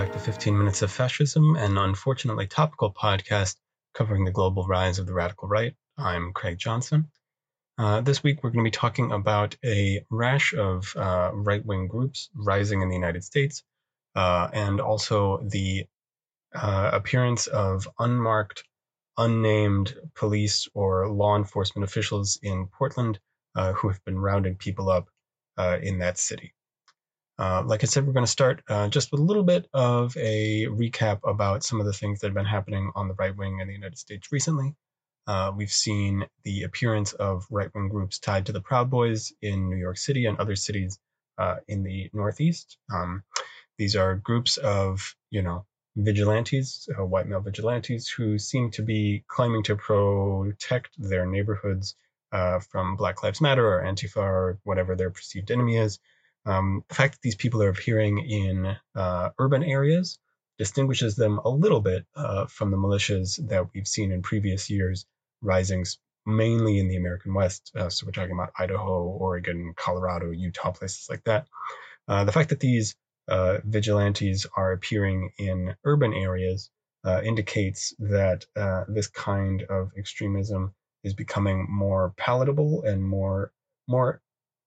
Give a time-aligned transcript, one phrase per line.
[0.00, 3.56] back to 15 Minutes of Fascism, an unfortunately topical podcast
[3.92, 5.74] covering the global rise of the radical right.
[5.98, 7.10] I'm Craig Johnson.
[7.76, 11.86] Uh, this week, we're going to be talking about a rash of uh, right wing
[11.86, 13.62] groups rising in the United States,
[14.14, 15.84] uh, and also the
[16.54, 18.64] uh, appearance of unmarked,
[19.18, 23.18] unnamed police or law enforcement officials in Portland
[23.54, 25.08] uh, who have been rounding people up
[25.58, 26.54] uh, in that city.
[27.40, 30.14] Uh, like I said, we're going to start uh, just with a little bit of
[30.18, 33.60] a recap about some of the things that have been happening on the right wing
[33.60, 34.74] in the United States recently.
[35.26, 39.70] Uh, we've seen the appearance of right wing groups tied to the Proud Boys in
[39.70, 40.98] New York City and other cities
[41.38, 42.76] uh, in the Northeast.
[42.92, 43.22] Um,
[43.78, 45.64] these are groups of, you know,
[45.96, 51.94] vigilantes, uh, white male vigilantes, who seem to be claiming to protect their neighborhoods
[52.30, 55.98] from Black Lives Matter or Antifa or whatever their perceived enemy is.
[56.46, 60.18] Um, the fact that these people are appearing in uh, urban areas
[60.58, 65.06] distinguishes them a little bit uh, from the militias that we've seen in previous years
[65.42, 65.84] rising
[66.26, 67.72] mainly in the American West.
[67.74, 71.46] Uh, so we're talking about Idaho, Oregon, Colorado, Utah, places like that.
[72.08, 72.94] Uh, the fact that these
[73.28, 76.70] uh, vigilantes are appearing in urban areas
[77.04, 78.44] uh, indicates that
[78.88, 83.52] this kind of extremism is becoming more palatable and more
[83.88, 84.20] more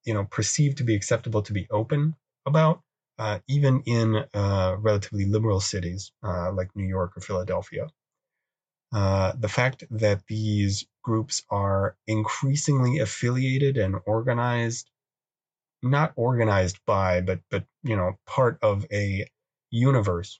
[0.06, 2.16] you know perceived to be acceptable to be open
[2.46, 2.82] about,
[3.20, 7.88] uh, even in uh, relatively liberal cities uh, like New York or Philadelphia.
[8.94, 14.90] Uh, the fact that these groups are increasingly affiliated and organized,
[15.81, 19.28] not organized by, but but you know part of a
[19.72, 20.40] universe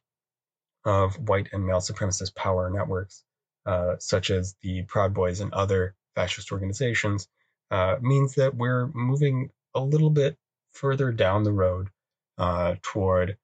[0.86, 3.24] of white and male supremacist power networks,
[3.66, 7.28] uh, such as the Proud Boys and other fascist organizations,
[7.74, 10.38] uh, means that we're moving a little bit
[10.74, 11.90] further down the road
[12.38, 13.36] uh, toward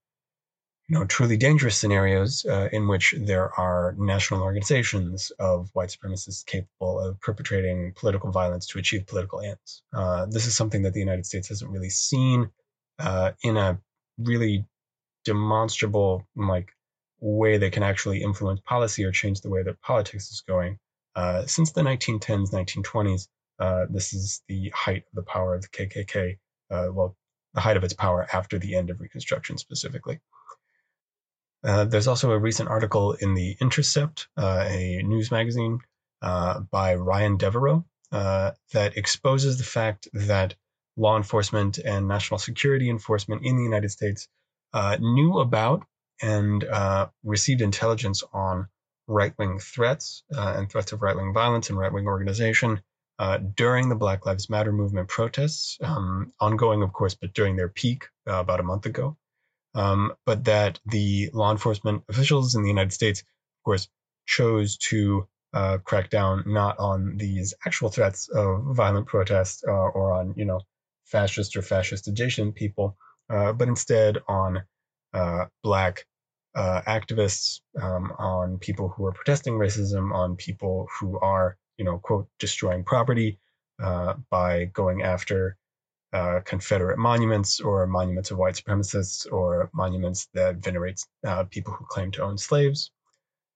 [0.87, 6.45] you know truly dangerous scenarios uh, in which there are national organizations of white supremacists
[6.45, 9.81] capable of perpetrating political violence to achieve political ends.
[9.93, 12.51] Uh, this is something that the United States hasn't really seen
[12.99, 13.79] uh, in a
[14.19, 14.63] really
[15.25, 16.69] demonstrable like
[17.19, 20.77] way that can actually influence policy or change the way that politics is going
[21.15, 23.27] uh, since the 1910s, 1920s,
[23.59, 26.37] uh, this is the height of the power of the KKK.
[26.71, 27.15] Uh, well,
[27.53, 30.19] the height of its power after the end of Reconstruction, specifically.
[31.63, 35.79] Uh, there's also a recent article in the Intercept, uh, a news magazine,
[36.21, 40.55] by Ryan Devereaux that exposes the fact that
[40.95, 44.27] law enforcement and national security enforcement in the United States
[44.99, 45.85] knew about
[46.21, 46.65] and
[47.23, 48.67] received intelligence on
[49.09, 52.79] right wing threats uh, and threats of right wing violence and right wing organization
[53.19, 57.69] uh, during the Black Lives Matter movement protests, um, ongoing, of course, but during their
[57.69, 59.17] peak uh, about a month ago.
[59.75, 63.87] Um, but that the law enforcement officials in the United States, of course,
[64.25, 70.13] chose to uh, crack down not on these actual threats of violent protests uh, or
[70.13, 70.61] on, you know,
[71.05, 72.97] fascist or fascist adjacent people,
[73.29, 74.63] uh, but instead on
[75.63, 76.05] black
[76.55, 81.97] uh, activists, um, on people who are protesting racism, on people who are, you know,
[81.97, 83.39] quote, destroying property
[83.81, 85.55] uh, by going after
[86.11, 91.85] uh, Confederate monuments or monuments of white supremacists or monuments that venerate uh, people who
[91.85, 92.91] claim to own slaves.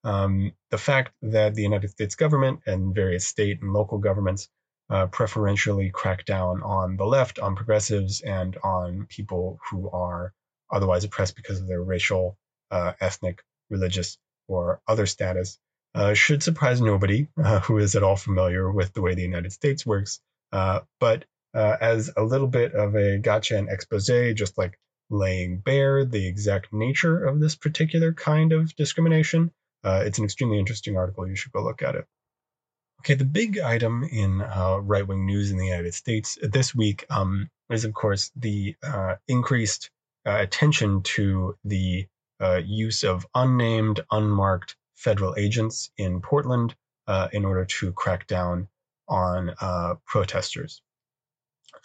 [0.06, 4.47] Um, the fact that the United States government and various state and local governments
[4.89, 10.33] uh, preferentially crack down on the left, on progressives, and on people who are
[10.72, 12.38] otherwise oppressed because of their racial
[12.72, 14.17] uh, ethnic, religious,
[14.47, 15.59] or other status
[15.96, 19.52] uh, should surprise nobody uh, who is at all familiar with the way the United
[19.52, 20.20] States works.
[20.52, 25.58] Uh, but uh, as a little bit of a gotcha and expose, just like laying
[25.58, 29.52] bare the exact nature of this particular kind of discrimination,
[29.84, 31.28] uh, it's an extremely interesting article.
[31.28, 32.06] You should go look at it.
[33.02, 37.06] Okay, the big item in uh, right wing news in the United States this week
[37.10, 38.75] um, is, of course, the
[39.28, 39.89] increased
[40.25, 42.07] attention to the
[42.63, 46.75] use of unnamed, unmarked federal agents in Portland
[47.07, 48.68] uh, in order to crack down
[49.07, 50.81] on uh, protesters.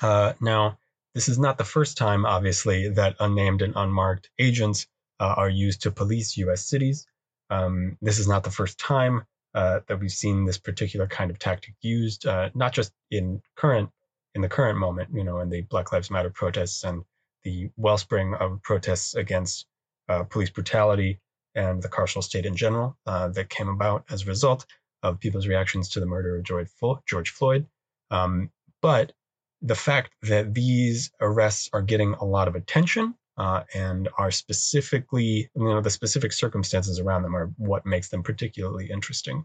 [0.01, 0.79] Uh, now,
[1.15, 4.87] this is not the first time, obviously, that unnamed and unmarked agents
[5.19, 6.69] uh, are used to police U.S.
[6.69, 7.07] cities.
[7.51, 11.39] Um, this is not the first time uh, that we've seen this particular kind of
[11.39, 13.91] tactic used, not just in current
[14.35, 17.03] in the current moment, you know, in the Black Lives Matter protests and
[17.43, 19.67] the wellspring of protests against
[20.09, 21.19] uh, police brutality
[21.59, 24.65] and the carceral state in general uh, that came about as a result
[25.03, 27.67] of people's reactions to the murder of George, Floyd.
[28.11, 28.51] Um,
[28.81, 29.13] but
[29.61, 35.51] the fact that these arrests are getting a lot of attention uh, and are specifically,
[35.55, 39.45] you know, the specific circumstances around them are what makes them particularly interesting.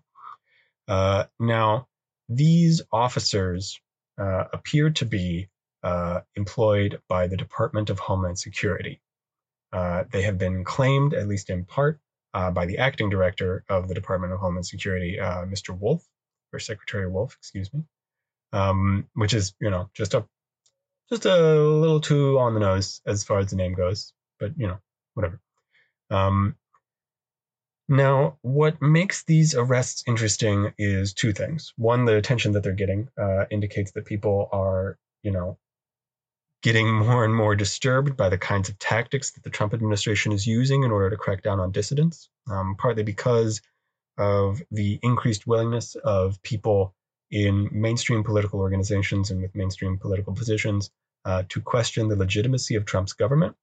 [0.87, 1.87] Uh, now,
[2.29, 3.79] these officers
[4.19, 5.49] uh, appear to be
[5.81, 9.01] uh, employed by the Department of Homeland Security.
[9.71, 11.99] Uh, they have been claimed, at least in part,
[12.33, 15.77] uh, by the acting director of the Department of Homeland Security, Mr.
[15.77, 16.05] Wolf,
[16.51, 17.83] or Secretary Wolf, excuse me,
[18.53, 20.25] um, which is, you know, just a
[21.09, 24.67] just a little too on the nose as far as the name goes, but you
[24.67, 24.77] know,
[25.13, 25.39] whatever.
[26.09, 26.55] Um,
[27.89, 31.73] now, what makes these arrests interesting is two things.
[31.75, 35.57] One, the attention that they're getting uh, indicates that people are, you know,
[36.63, 40.47] getting more and more disturbed by the kinds of tactics that the Trump administration is
[40.47, 43.61] using in order to crack down on dissidents, um, partly because
[44.17, 46.95] of the increased willingness of people
[47.29, 50.89] in mainstream political organizations and with mainstream political positions
[51.25, 53.55] uh, to question the legitimacy of Trump's government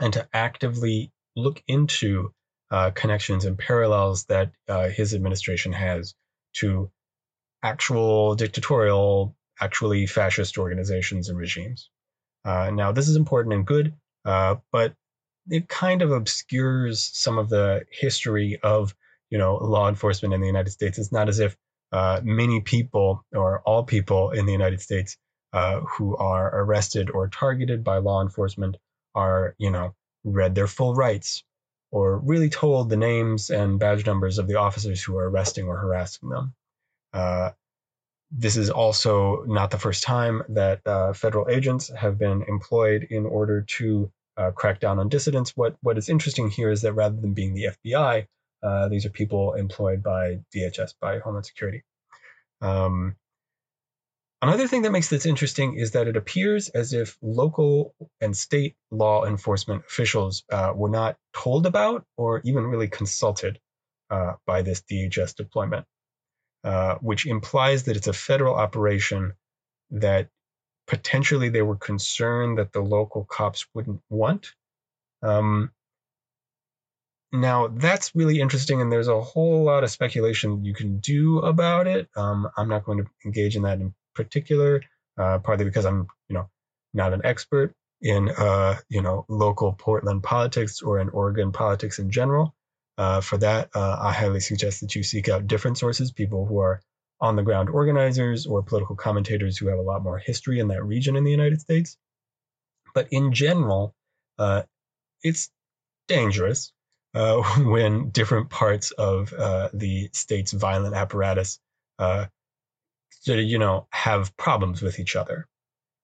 [0.00, 2.32] and to actively look into
[2.70, 6.14] uh, connections and parallels that uh, his administration has
[6.54, 6.90] to
[7.62, 11.90] actual dictatorial, actually fascist organizations and regimes.
[12.44, 13.94] Uh, now, this is important and good,
[14.24, 14.94] uh, but
[15.48, 18.94] it kind of obscures some of the history of
[19.30, 20.98] you know law enforcement in the United States.
[20.98, 21.56] It's not as if
[21.92, 25.16] uh, many people or all people in the United States
[25.52, 28.76] uh, who are arrested or targeted by law enforcement
[29.14, 29.94] are, you know,
[30.24, 31.44] read their full rights
[31.92, 35.76] or really told the names and badge numbers of the officers who are arresting or
[35.76, 36.54] harassing them.
[38.36, 43.26] This is also not the first time that uh, federal agents have been employed in
[43.26, 45.56] order to uh, crack down on dissidents.
[45.56, 48.26] What what is interesting here is that rather than being the FBI,
[48.62, 51.84] uh, these are people employed by DHS, by Homeland Security.
[52.60, 53.16] Um,
[54.44, 58.76] Another thing that makes this interesting is that it appears as if local and state
[58.90, 63.58] law enforcement officials uh, were not told about or even really consulted
[64.10, 65.86] uh, by this DHS deployment,
[66.64, 69.34] uh, which implies that it's a federal operation
[69.90, 70.28] that
[70.86, 74.52] potentially they were concerned that the local cops wouldn't want.
[75.22, 75.70] Um,
[77.32, 81.86] now, that's really interesting, and there's a whole lot of speculation you can do about
[81.86, 82.08] it.
[82.16, 84.82] Um, I'm not going to engage in that in particular,
[85.18, 86.48] uh, partly because I'm, you know,
[86.92, 92.10] not an expert in, uh, you know, local Portland politics or in Oregon politics in
[92.10, 92.54] general.
[92.96, 96.58] Uh, for that, uh, I highly suggest that you seek out different sources, people who
[96.58, 96.80] are
[97.20, 100.84] on the ground organizers or political commentators who have a lot more history in that
[100.84, 101.96] region in the United States.
[102.94, 103.94] But in general,
[104.38, 104.62] uh,
[105.22, 105.50] it's
[106.06, 106.72] dangerous
[107.14, 111.58] uh, when different parts of the state's violent apparatus
[113.26, 115.46] you know, have problems with each other.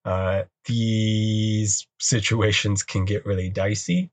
[0.03, 4.09] Uh, these situations can get really dicey,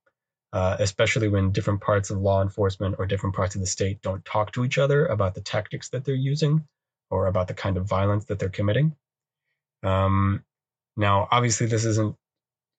[0.53, 4.25] uh, especially when different parts of law enforcement or different parts of the state don't
[4.25, 6.65] talk to each other about the tactics that they're using
[7.11, 8.95] or about the kind of violence that they're committing.
[9.83, 10.45] Um,
[10.97, 12.17] now, obviously, this isn't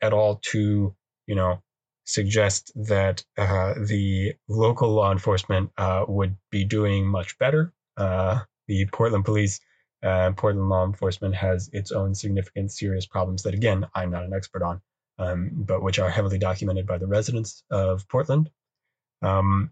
[0.01, 0.95] at all to,
[1.27, 1.61] you know,
[2.05, 7.71] suggest that uh, the local law enforcement uh, would be doing much better.
[7.97, 9.59] Uh, the Portland police
[10.01, 14.33] uh, Portland law enforcement has its own significant, serious problems that, again, I'm not an
[14.33, 14.81] expert on,
[15.19, 18.49] um, but which are heavily documented by the residents of Portland.
[19.21, 19.71] Um,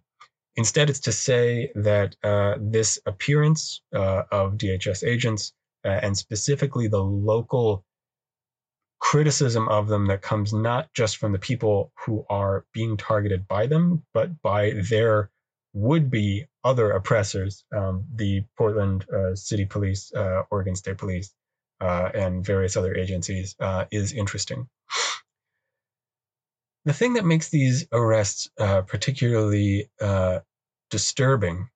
[0.55, 5.53] instead, it's to say that uh, this appearance uh, of DHS agents,
[5.85, 7.83] uh, and specifically the local
[8.99, 13.67] criticism of them that comes not just from the people who are being targeted by
[13.67, 15.29] them, but by their
[15.73, 21.33] would be other oppressors, um, the Portland uh, City Police, uh, Oregon State Police,
[21.79, 24.67] uh, and various other agencies, uh, is interesting.
[26.87, 30.39] The thing that makes these arrests uh, particularly uh,
[30.89, 31.67] disturbing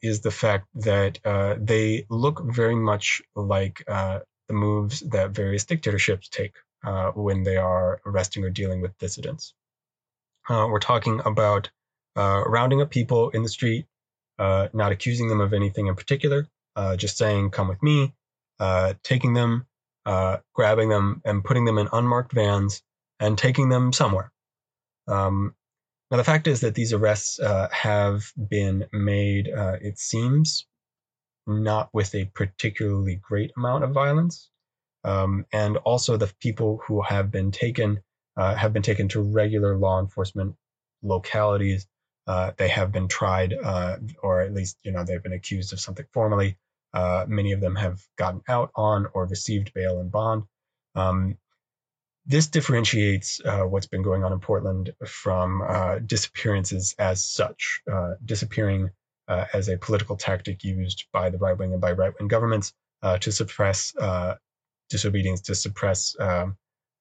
[0.00, 1.18] is the fact that
[1.60, 6.54] they look very much like the moves that various dictatorships take
[7.14, 9.52] when they are arresting or dealing with dissidents.
[10.48, 11.68] we're talking about
[12.16, 13.84] uh, rounding up people in the street,
[14.38, 18.14] uh, not accusing them of anything in particular, uh, just saying, come with me,
[18.58, 19.66] uh, taking them,
[20.06, 22.82] uh, grabbing them, and putting them in unmarked vans
[23.20, 24.32] and taking them somewhere.
[25.08, 25.54] Um,
[26.10, 30.66] now, the fact is that these arrests uh, have been made, it seems,
[31.46, 34.50] not with a particularly great amount of violence.
[35.04, 38.00] Um, and also, the people who have been taken
[38.36, 40.54] have been taken to regular law enforcement
[41.02, 41.86] localities
[42.26, 45.80] uh, they have been tried, uh, or at least you know they've been accused of
[45.80, 46.56] something formally.
[46.92, 50.42] Uh, many of them have gotten out on or received bail and bond.
[50.94, 51.36] Um,
[52.26, 58.14] this differentiates uh, what's been going on in Portland from uh, disappearances as such, uh,
[58.24, 58.90] disappearing
[59.28, 62.72] uh, as a political tactic used by the right wing and by right wing governments
[63.02, 64.34] uh, to suppress uh,
[64.90, 66.56] disobedience, to suppress, um,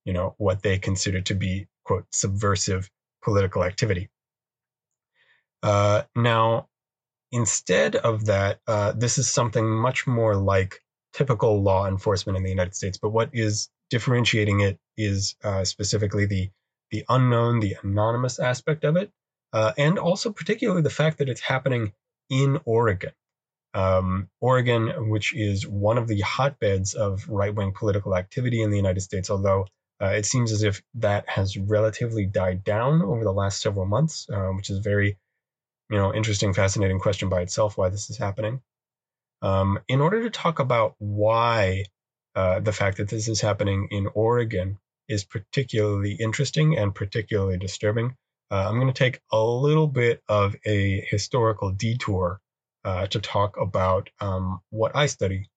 [0.06, 2.90] you know, what they consider to be quote subversive
[3.24, 4.10] political activity.
[5.64, 6.68] now,
[7.32, 8.60] instead of that,
[8.96, 10.82] this is something much more like
[11.14, 13.00] typical law enforcement in the United States.
[13.00, 16.50] But what is differentiating it is uh, specifically the
[16.92, 19.12] the unknown, the anonymous aspect of it,
[19.54, 21.94] uh, and also particularly the fact that it's happening
[22.30, 23.12] in Oregon.
[23.74, 28.78] Um, Oregon, which is one of the hotbeds of right wing political activity in the
[28.78, 29.66] United States, although
[30.02, 34.28] uh, it seems as if that has relatively died down over the last several months,
[34.30, 35.18] uh, which is very,
[35.90, 38.62] you know, interesting, fascinating question by itself why this is happening.
[39.42, 41.86] Um, in order to talk about why
[42.36, 44.78] uh, the fact that this is happening in Oregon
[45.08, 48.16] is particularly interesting and particularly disturbing.
[48.52, 52.40] Uh, I'm going to take a little bit of a historical detour
[52.84, 55.50] uh, to talk about um, what I study,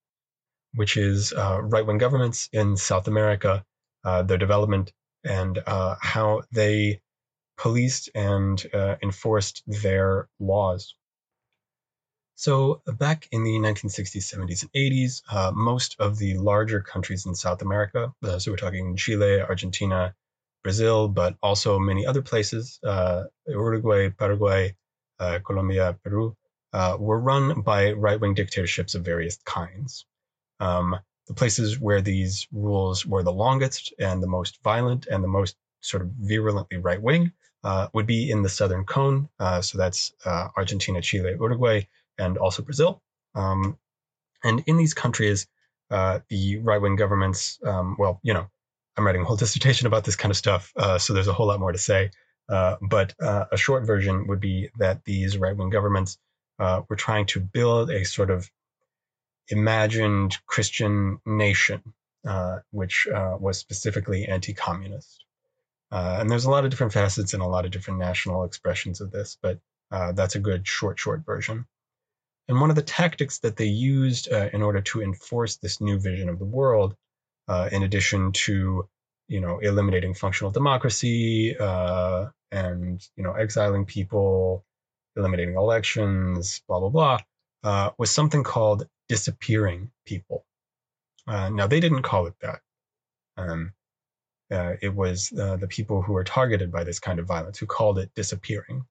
[0.73, 3.63] which is uh, right wing governments in South America,
[4.03, 4.91] uh, their development,
[5.23, 7.01] and how they
[7.57, 8.63] policed and
[9.03, 10.95] enforced their laws.
[12.39, 17.35] So back in the 1960s, 70s, and 80s, uh, most of the larger countries in
[17.35, 20.15] South America, uh, so we're talking Chile, Argentina,
[20.63, 24.73] Brazil, but also many other places, uh, Uruguay, Paraguay,
[25.19, 26.33] uh, Colombia, Peru,
[26.71, 30.05] uh, were run by right-wing dictatorships of various kinds.
[30.61, 35.27] Um, the places where these rules were the longest and the most violent and the
[35.27, 37.33] most sort of virulently right-wing
[37.65, 39.27] uh, would be in the southern cone.
[39.59, 40.13] so that's
[40.55, 41.85] Argentina, Chile, Uruguay,
[42.19, 43.01] and also Brazil.
[43.35, 43.77] Um,
[44.43, 45.47] and in these countries,
[45.91, 48.47] uh, the right wing governments, um, well, you know,
[48.97, 51.47] I'm writing a whole dissertation about this kind of stuff, uh, so there's a whole
[51.47, 52.11] lot more to say.
[52.47, 56.17] Uh, but uh, a short version would be that these right wing governments
[56.57, 58.49] uh, were trying to build a sort of
[59.49, 61.81] imagined Christian nation,
[62.27, 65.25] uh, which was specifically anti communist.
[65.91, 69.11] and there's a lot of different facets and a lot of different national expressions of
[69.11, 69.59] this, but
[69.91, 71.65] that's a good short, short version.
[72.49, 75.99] And one of the tactics that they used uh, in order to enforce this new
[75.99, 76.95] vision of the world,
[77.47, 78.89] uh, in addition to
[79.27, 84.65] you know eliminating functional democracy uh, and you know exiling people,
[85.15, 87.19] eliminating elections, blah blah blah,
[87.63, 90.43] uh, was something called disappearing people.
[91.27, 92.61] Uh, now they didn't call it that.
[93.37, 93.73] Um,
[94.51, 97.99] uh, it was the people who were targeted by this kind of violence who called
[97.99, 98.85] it disappearing.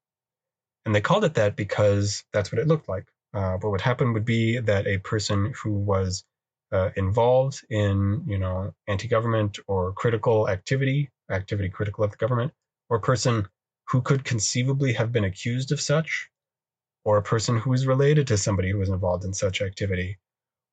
[0.87, 3.09] And they called it that because that's what it looked like.
[3.35, 6.25] Uh, what happened would be that a person who was
[6.73, 12.53] uh, involved in, you know, anti-government or critical activity, activity critical of the government,
[12.89, 13.47] or a person
[13.89, 16.29] who could conceivably have been accused of such,
[17.05, 20.19] or a person who is related to somebody who was involved in such activity,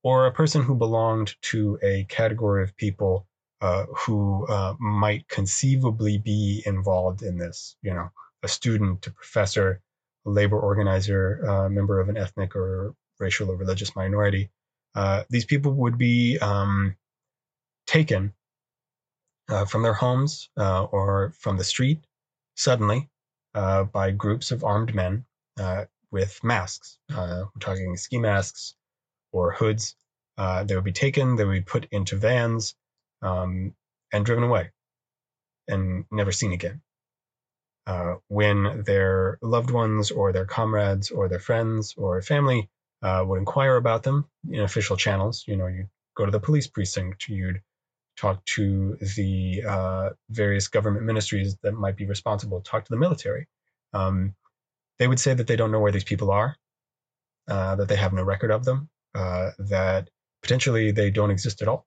[0.04, 3.28] or a person who belonged to a category of people
[3.62, 8.10] uh, who uh, might conceivably be involved in this, you know,
[8.44, 9.82] a student, a professor,
[10.26, 14.50] labor organizer, a member of an ethnic or racial or religious minority,
[14.96, 16.96] uh, these people would be um,
[17.86, 18.34] taken
[19.50, 22.06] uh, from their homes uh, or from the street
[22.56, 23.10] suddenly
[23.54, 25.26] uh, by groups of armed men
[25.60, 26.98] uh, with masks.
[27.14, 28.74] Uh, we're talking ski masks
[29.32, 29.96] or hoods.
[30.38, 32.76] they would be taken, they would be put into vans
[33.22, 33.74] um,
[34.12, 34.72] and driven away
[35.68, 36.82] and never seen again
[37.88, 42.70] uh, when their loved ones or their comrades or their friends or family
[43.04, 45.44] uh, would inquire about them in official channels.
[45.48, 47.62] You know, you'd go to the police precinct, you'd
[48.18, 53.48] talk to the uh, various government ministries that might be responsible, talk to the military.
[53.94, 54.36] Um,
[54.98, 56.56] they would say that they don't know where these people are,
[57.48, 60.10] uh, that they have no record of them, uh, that
[60.42, 61.86] potentially they don't exist at all.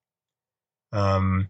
[0.91, 1.49] Um,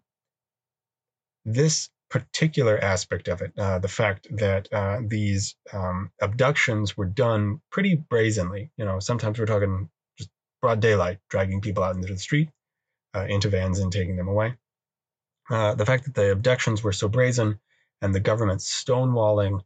[1.46, 7.62] this particular aspect of it, uh, the fact that uh, these um, abductions were done
[7.72, 8.72] pretty brazenly.
[8.78, 10.30] You know, sometimes we're talking just
[10.62, 12.50] broad daylight, dragging people out into the street,
[13.16, 14.56] uh, into vans, and taking them away.
[15.50, 17.60] Uh, the fact that the abductions were so brazen
[18.02, 19.62] and the government stonewalling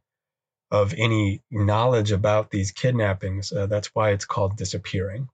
[0.70, 5.28] of any knowledge about these kidnappings, uh, that's why it's called disappearing.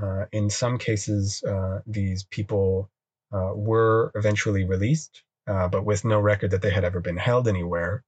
[0.00, 1.42] Uh, in some cases,
[1.86, 2.90] these people
[3.30, 8.02] were eventually released uh, but with no record that they had ever been held anywhere.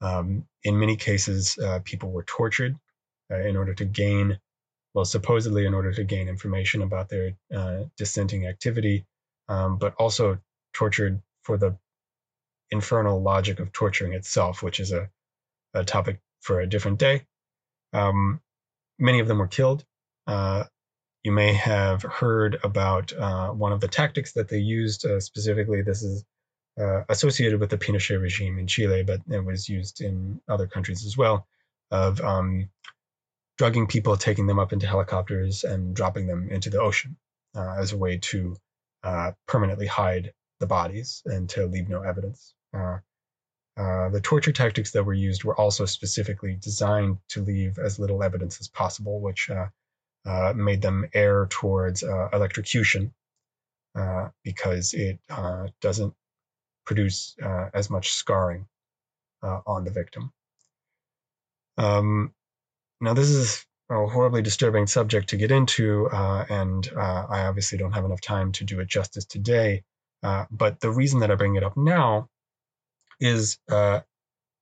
[0.00, 2.76] Um, in many cases, uh, people were tortured
[3.30, 4.38] uh, in order to gain,
[4.94, 9.06] well, supposedly in order to gain information about their uh, dissenting activity,
[9.48, 10.38] um, but also
[10.74, 11.76] tortured for the
[12.70, 15.08] infernal logic of torturing itself, which is a,
[15.74, 17.22] a topic for a different day.
[17.92, 18.40] Um,
[18.98, 19.84] many of them were killed.
[20.26, 20.64] Uh,
[21.22, 25.82] you may have heard about uh, one of the tactics that they used uh, specifically.
[25.82, 26.24] This is
[26.78, 31.06] uh, associated with the Pinochet regime in Chile, but it was used in other countries
[31.06, 31.46] as well,
[31.90, 32.68] of um,
[33.56, 37.16] drugging people, taking them up into helicopters, and dropping them into the ocean
[37.54, 38.56] uh, as a way to
[39.02, 42.54] uh, permanently hide the bodies and to leave no evidence.
[42.74, 42.98] Uh,
[43.76, 48.22] uh, the torture tactics that were used were also specifically designed to leave as little
[48.22, 49.66] evidence as possible, which uh,
[50.24, 53.12] uh, made them err towards electrocution
[54.42, 55.18] because it
[55.80, 56.14] doesn't
[56.86, 57.36] produce
[57.74, 58.66] as much scarring
[59.42, 60.32] on the victim.
[61.78, 62.32] Um,
[63.00, 67.78] now, this is a horribly disturbing subject to get into, uh, and uh, I obviously
[67.78, 69.84] don't have enough time to do it justice today.
[70.22, 72.28] Uh, but the reason that I bring it up now
[73.20, 74.00] is, uh,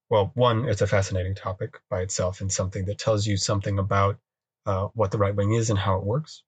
[0.09, 4.19] well, one, it's a fascinating topic by itself and something that tells you something about
[4.65, 6.43] uh, what the right wing is and how it works.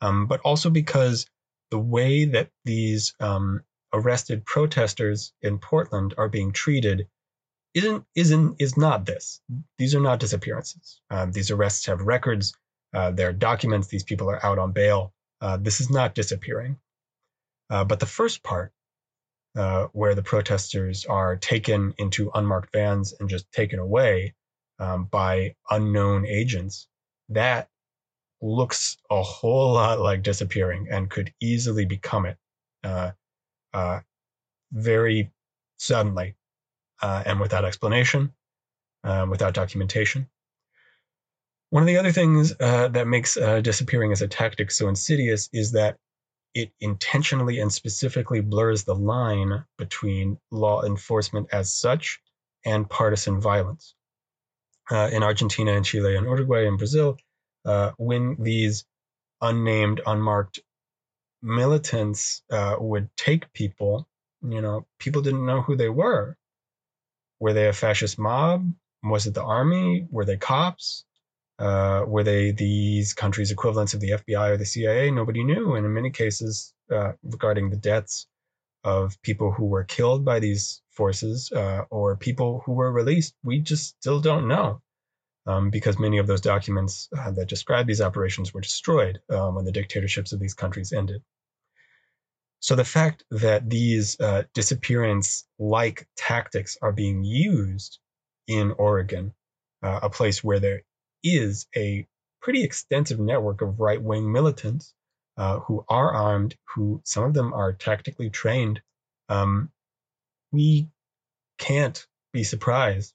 [0.00, 1.26] Um, but also because
[1.70, 7.08] the way that these um, arrested protesters in Portland are being treated
[7.74, 9.40] isn't isn't is not this.
[9.76, 11.00] These are not disappearances.
[11.10, 12.54] Um, these arrests have records.
[12.94, 13.88] Uh, there are documents.
[13.88, 15.12] These people are out on bail.
[15.40, 16.78] Uh, this is not disappearing.
[17.70, 18.72] Uh, but the first part,
[19.56, 24.34] uh, where the protesters are taken into unmarked vans and just taken away
[24.78, 26.88] um, by unknown agents,
[27.28, 27.68] that
[28.40, 32.38] looks a whole lot like disappearing and could easily become it
[33.78, 34.00] uh,
[34.72, 35.30] very
[35.76, 36.34] suddenly
[37.00, 38.32] uh, and without explanation,
[39.04, 40.28] um, without documentation.
[41.70, 45.48] One of the other things uh, that makes uh, disappearing as a tactic so insidious
[45.52, 45.96] is that
[46.54, 52.20] it intentionally and specifically blurs the line between law enforcement as such
[52.64, 53.94] and partisan violence.
[54.90, 57.18] Uh, in Argentina and Chile and Uruguay and Brazil,
[57.98, 58.86] when these
[59.40, 60.60] unnamed, unmarked
[61.42, 64.08] militants uh, would take people,
[64.42, 66.36] you know, people didn't know who they were.
[67.40, 68.72] Were they a fascist mob?
[69.02, 70.06] Was it the army?
[70.10, 71.04] Were they cops?
[71.58, 75.10] Uh, were they these countries' equivalents of the FBI or the CIA?
[75.10, 75.74] Nobody knew.
[75.74, 78.26] And in many cases, uh, regarding the deaths
[78.84, 83.60] of people who were killed by these forces uh, or people who were released, we
[83.60, 84.80] just still don't know.
[85.48, 89.64] Um, because many of those documents uh, that describe these operations were destroyed um, when
[89.64, 91.22] the dictatorships of these countries ended.
[92.60, 97.98] So the fact that these uh, disappearance like tactics are being used
[98.46, 99.32] in Oregon,
[99.82, 100.82] uh, a place where there
[101.22, 102.06] is a
[102.42, 104.92] pretty extensive network of right wing militants
[105.38, 108.82] uh, who are armed, who some of them are tactically trained,
[109.28, 109.70] um,
[110.52, 110.88] we
[111.58, 113.14] can't be surprised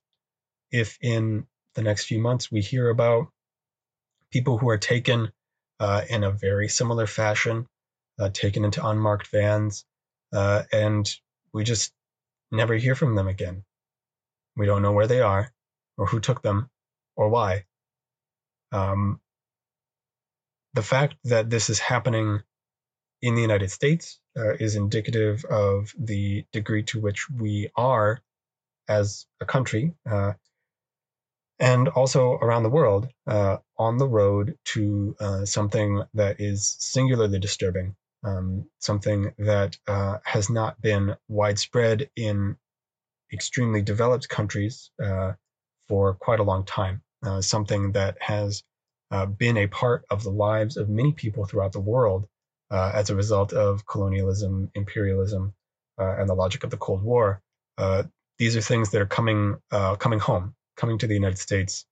[0.72, 3.28] if in the next few months we hear about
[4.32, 5.32] people who are taken
[5.80, 7.68] uh, in a very similar fashion
[8.20, 9.86] uh, taken into unmarked vans,
[10.34, 11.10] uh, and
[11.54, 11.94] we just
[12.52, 13.64] never hear from them again.
[14.56, 15.52] We don't know where they are,
[15.98, 16.70] or who took them,
[17.16, 17.66] or why.
[18.72, 19.20] Um,
[20.74, 22.42] the fact that this is happening
[23.22, 28.22] in the United States uh, is indicative of the degree to which we are,
[28.88, 30.34] as a country, uh,
[31.64, 37.40] and also around the world, uh, on the road to uh, something that is singularly
[37.40, 42.56] disturbing um, something that uh, has not been widespread in
[43.32, 45.34] extremely developed countries uh,
[45.88, 48.64] for quite a long time, uh, something that has
[49.12, 52.28] uh, been a part of the lives of many people throughout the world
[52.72, 55.54] as a result of colonialism, imperialism,
[56.00, 57.40] and the logic of the Cold War.
[58.40, 61.86] these are things that are coming coming home, coming to the United States,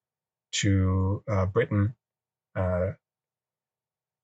[0.53, 1.95] to Britain,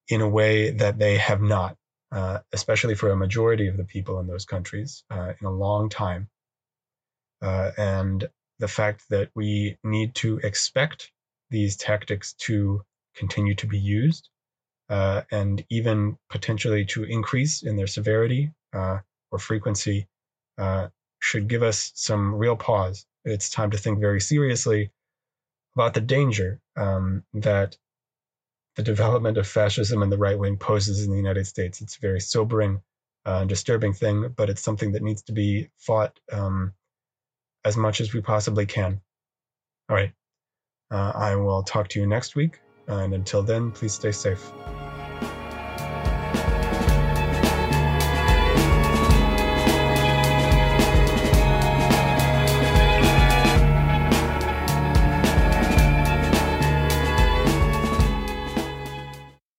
[0.09, 1.77] in a way that they have not
[2.11, 5.89] uh, especially for a majority of the people in those countries, uh, in a long
[5.89, 6.29] time.
[7.41, 8.27] Uh, and
[8.59, 11.11] the fact that we need to expect
[11.49, 12.81] these tactics to
[13.15, 14.29] continue to be used
[14.89, 18.99] uh, and even potentially to increase in their severity uh,
[19.31, 20.07] or frequency
[20.57, 20.87] uh,
[21.19, 23.05] should give us some real pause.
[23.25, 24.91] It's time to think very seriously
[25.75, 27.77] about the danger um, that
[28.75, 31.81] the development of fascism and the right wing poses in the United States.
[31.81, 32.81] It's a very sobering
[33.25, 36.73] uh, and disturbing thing, but it's something that needs to be fought um,
[37.65, 39.01] as much as we possibly can.
[39.89, 40.13] All right.
[40.89, 42.59] Uh, I will talk to you next week.
[42.87, 44.51] And until then, please stay safe.